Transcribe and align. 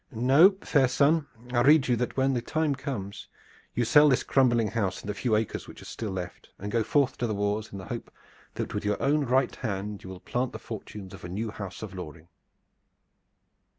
No, 0.11 0.55
fair 0.61 0.87
son, 0.87 1.27
I 1.53 1.61
rede 1.61 1.87
you 1.87 1.95
that 1.97 2.17
when 2.17 2.33
the 2.33 2.41
time 2.41 2.73
comes 2.73 3.27
you 3.75 3.85
sell 3.85 4.09
this 4.09 4.23
crumbling 4.23 4.69
house 4.69 4.99
and 5.01 5.07
the 5.07 5.13
few 5.13 5.35
acres 5.35 5.67
which 5.67 5.79
are 5.79 5.85
still 5.85 6.09
left, 6.09 6.49
and 6.57 6.71
so 6.71 6.79
go 6.79 6.83
forth 6.83 7.19
to 7.19 7.27
the 7.27 7.35
wars 7.35 7.71
in 7.71 7.77
the 7.77 7.85
hope 7.85 8.09
that 8.55 8.73
with 8.73 8.83
your 8.83 8.99
own 8.99 9.25
right 9.25 9.55
hand 9.57 10.03
you 10.03 10.09
will 10.09 10.19
plant 10.19 10.53
the 10.53 10.57
fortunes 10.57 11.13
of 11.13 11.23
a 11.23 11.29
new 11.29 11.51
house 11.51 11.83
of 11.83 11.93
Loring." 11.93 12.29